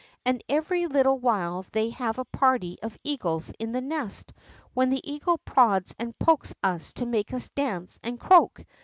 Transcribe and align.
And 0.25 0.43
every 0.49 0.87
little 0.87 1.19
while 1.19 1.63
they 1.73 1.91
have 1.91 2.17
a 2.17 2.25
party 2.25 2.79
of 2.81 2.97
eagles 3.03 3.53
in 3.59 3.71
the 3.71 3.81
nest, 3.81 4.33
when 4.73 4.89
the 4.89 5.07
eagle 5.07 5.37
prods 5.37 5.93
and 5.99 6.17
pokes 6.17 6.55
us 6.63 6.91
to 6.93 7.05
make 7.05 7.31
us 7.33 7.49
dance 7.49 7.99
and 8.01 8.19
croak. 8.19 8.65